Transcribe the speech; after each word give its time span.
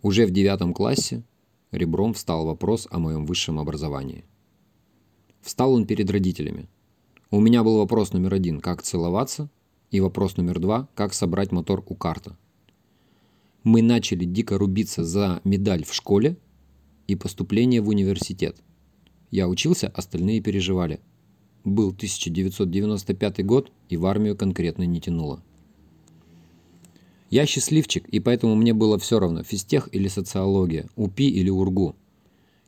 Уже 0.00 0.26
в 0.26 0.30
девятом 0.30 0.74
классе 0.74 1.24
ребром 1.72 2.14
встал 2.14 2.46
вопрос 2.46 2.86
о 2.90 3.00
моем 3.00 3.26
высшем 3.26 3.58
образовании. 3.58 4.24
Встал 5.40 5.72
он 5.72 5.86
перед 5.86 6.08
родителями. 6.08 6.68
У 7.32 7.40
меня 7.40 7.64
был 7.64 7.78
вопрос 7.78 8.12
номер 8.12 8.34
один– 8.34 8.60
как 8.62 8.82
целоваться, 8.82 9.50
и 9.90 10.00
вопрос 10.00 10.36
номер 10.36 10.60
два– 10.60 10.88
как 10.94 11.14
собрать 11.14 11.50
мотор 11.50 11.84
у 11.88 11.96
карта. 11.96 12.36
Мы 13.64 13.82
начали 13.82 14.24
дико 14.24 14.56
рубиться 14.56 15.02
за 15.02 15.40
медаль 15.42 15.84
в 15.84 15.92
школе 15.92 16.36
и 17.08 17.16
поступление 17.16 17.80
в 17.80 17.88
университет. 17.88 18.56
Я 19.32 19.48
учился, 19.48 19.88
остальные 19.88 20.40
переживали. 20.40 21.00
Был 21.64 21.88
1995 21.88 23.44
год, 23.44 23.72
и 23.88 23.96
в 23.96 24.06
армию 24.06 24.36
конкретно 24.36 24.84
не 24.84 25.00
тянуло. 25.00 25.42
Я 27.30 27.44
счастливчик, 27.44 28.08
и 28.08 28.20
поэтому 28.20 28.54
мне 28.54 28.72
было 28.72 28.98
все 28.98 29.18
равно, 29.18 29.42
физтех 29.42 29.88
или 29.92 30.08
социология, 30.08 30.88
УПИ 30.96 31.28
или 31.28 31.50
УРГУ. 31.50 31.94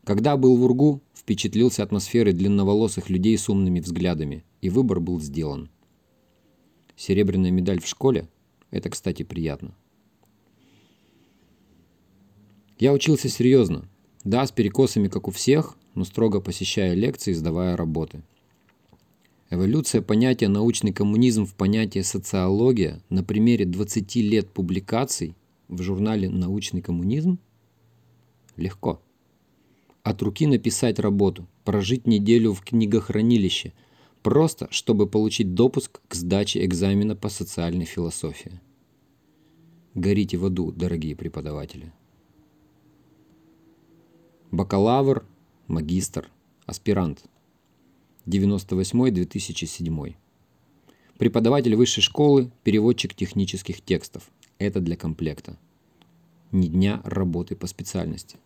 Когда 0.05 0.36
был 0.36 0.56
в 0.56 0.64
УРГУ, 0.64 1.00
впечатлился 1.14 1.83
атмосферой 1.83 2.34
длинноволосых 2.34 3.09
людей 3.09 3.38
с 3.38 3.48
умными 3.48 3.80
взглядами, 3.80 4.45
и 4.60 4.69
выбор 4.69 5.00
был 5.00 5.20
сделан. 5.20 5.70
Серебряная 6.95 7.50
медаль 7.50 7.80
в 7.80 7.86
школе– 7.86 8.28
это, 8.70 8.91
кстати, 8.91 9.23
приятно. 9.23 9.74
Я 12.78 12.92
учился 12.92 13.28
серьезно. 13.28 13.88
Да, 14.24 14.47
с 14.47 14.52
перекосами, 14.52 15.08
как 15.08 15.28
у 15.28 15.30
всех, 15.30 15.77
но 15.95 16.05
строго 16.05 16.41
посещая 16.41 16.92
лекции 16.95 17.30
и 17.30 17.34
сдавая 17.34 17.77
работы. 17.77 18.22
Эволюция 19.52 20.00
понятия 20.00 20.46
научный 20.46 20.92
коммунизм 20.92 21.45
в 21.45 21.54
понятие 21.56 22.04
социология 22.04 23.02
на 23.08 23.24
примере 23.24 23.64
20 23.64 24.14
лет 24.16 24.48
публикаций 24.48 25.34
в 25.66 25.82
журнале 25.82 26.30
«Научный 26.30 26.80
коммунизм» 26.80 27.41
легко. 28.56 29.02
От 30.05 30.22
руки 30.22 30.47
написать 30.47 31.00
работу, 31.00 31.48
прожить 31.64 32.06
неделю 32.06 32.52
в 32.52 32.60
книгохранилище, 32.62 33.72
просто 34.22 34.69
чтобы 34.70 35.08
получить 35.08 35.53
допуск 35.53 36.00
к 36.06 36.14
сдаче 36.14 36.64
экзамена 36.64 37.16
по 37.16 37.28
социальной 37.28 37.86
философии. 37.86 38.60
Горите 39.94 40.36
в 40.36 40.47
аду, 40.47 40.70
дорогие 40.70 41.16
преподаватели. 41.16 41.92
Бакалавр, 44.53 45.27
магистр, 45.66 46.30
аспирант– 46.66 47.25
98-2007. 48.26 50.14
Преподаватель 51.18 51.76
высшей 51.76 52.02
школы, 52.02 52.50
переводчик 52.62 53.14
технических 53.14 53.80
текстов. 53.80 54.30
Это 54.58 54.80
для 54.80 54.96
комплекта. 54.96 55.58
Ни 56.52 56.66
дня 56.66 57.00
работы 57.04 57.56
по 57.56 57.66
специальности. 57.66 58.36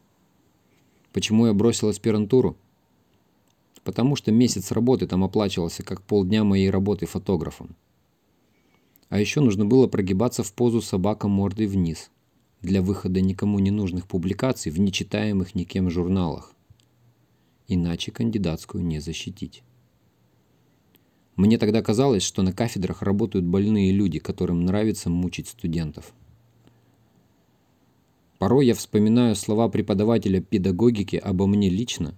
Почему 1.12 1.46
я 1.46 1.54
бросил 1.54 1.88
аспирантуру? 1.88 2.56
Потому 3.84 4.16
что 4.16 4.32
месяц 4.32 4.72
работы 4.72 5.06
там 5.06 5.22
оплачивался 5.24 5.82
как 5.82 6.02
полдня 6.02 6.42
моей 6.44 6.70
работы 6.70 7.06
фотографом. 7.06 7.76
А 9.08 9.20
еще 9.20 9.40
нужно 9.40 9.64
было 9.66 9.86
прогибаться 9.86 10.42
в 10.42 10.52
позу 10.52 10.80
собака 10.80 11.28
мордой 11.28 11.66
вниз 11.66 12.10
для 12.64 12.80
выхода 12.80 13.20
никому 13.20 13.58
не 13.58 13.70
нужных 13.70 14.06
публикаций 14.06 14.72
в 14.72 14.80
нечитаемых 14.80 15.54
никем 15.54 15.90
журналах 15.90 16.53
иначе 17.68 18.12
кандидатскую 18.12 18.84
не 18.84 19.00
защитить. 19.00 19.62
Мне 21.36 21.58
тогда 21.58 21.82
казалось, 21.82 22.22
что 22.22 22.42
на 22.42 22.52
кафедрах 22.52 23.02
работают 23.02 23.44
больные 23.44 23.90
люди, 23.90 24.18
которым 24.18 24.64
нравится 24.64 25.10
мучить 25.10 25.48
студентов. 25.48 26.14
Порой 28.38 28.66
я 28.66 28.74
вспоминаю 28.74 29.34
слова 29.34 29.68
преподавателя 29.68 30.40
педагогики 30.40 31.16
обо 31.16 31.46
мне 31.46 31.68
лично, 31.68 32.16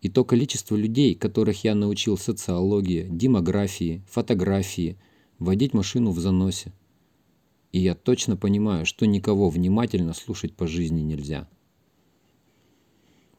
и 0.00 0.08
то 0.08 0.24
количество 0.24 0.76
людей, 0.76 1.14
которых 1.14 1.64
я 1.64 1.74
научил 1.74 2.16
социологии, 2.16 3.06
демографии, 3.10 4.02
фотографии, 4.08 4.96
водить 5.38 5.74
машину 5.74 6.10
в 6.10 6.18
заносе. 6.18 6.72
И 7.72 7.80
я 7.80 7.94
точно 7.94 8.36
понимаю, 8.36 8.86
что 8.86 9.06
никого 9.06 9.50
внимательно 9.50 10.14
слушать 10.14 10.54
по 10.54 10.66
жизни 10.66 11.02
нельзя. 11.02 11.48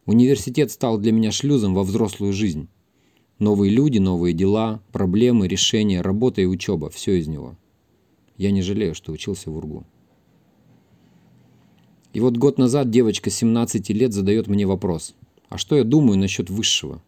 Университет 0.09 0.71
стал 0.71 0.97
для 0.97 1.11
меня 1.11 1.31
шлюзом 1.31 1.75
во 1.75 1.83
взрослую 1.83 2.33
жизнь. 2.33 2.67
Новые 3.37 3.71
люди, 3.71 3.99
новые 3.99 4.33
дела, 4.33 4.81
проблемы, 4.91 5.47
решения, 5.47 6.01
работа 6.01 6.41
и 6.41 6.45
учеба– 6.45 6.89
все 6.89 7.19
из 7.19 7.27
него. 7.27 7.55
Я 8.35 8.49
не 8.49 8.63
жалею, 8.63 8.95
что 8.95 9.11
учился 9.11 9.51
в 9.51 9.57
УРГУ. 9.57 9.85
И 12.13 12.19
вот 12.21 12.37
год 12.37 12.57
назад 12.57 12.89
девочка 12.89 13.29
17 13.29 13.87
лет 13.89 14.11
задает 14.11 14.47
мне 14.47 14.65
вопрос. 14.65 15.13
А 15.47 15.59
что 15.59 15.75
я 15.75 15.83
думаю 15.83 16.17
насчет 16.17 16.49
высшего? 16.49 17.03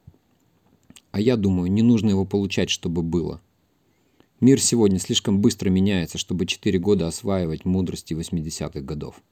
А 1.09 1.19
я 1.19 1.37
думаю, 1.37 1.71
не 1.71 1.81
нужно 1.81 2.11
его 2.11 2.23
получать, 2.23 2.69
чтобы 2.69 3.01
было. 3.01 3.41
Мир 4.41 4.61
сегодня 4.61 4.99
слишком 4.99 5.41
быстро 5.41 5.71
меняется, 5.71 6.19
чтобы 6.19 6.45
4 6.45 6.77
года 6.77 7.07
осваивать 7.07 7.65
мудрости 7.65 8.13
80-х 8.13 8.79
годов. 8.81 9.23